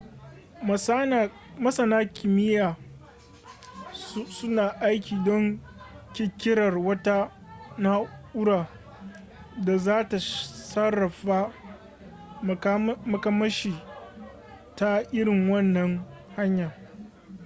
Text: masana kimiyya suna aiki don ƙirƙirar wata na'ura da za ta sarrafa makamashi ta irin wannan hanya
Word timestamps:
masana 1.63 1.97
kimiyya 2.15 2.75
suna 4.29 4.75
aiki 4.81 5.15
don 5.25 5.59
ƙirƙirar 6.13 6.77
wata 6.77 7.31
na'ura 7.77 8.67
da 9.65 9.77
za 9.77 10.09
ta 10.09 10.19
sarrafa 10.19 11.51
makamashi 13.05 13.75
ta 14.75 15.01
irin 15.11 15.49
wannan 15.49 16.05
hanya 16.35 16.77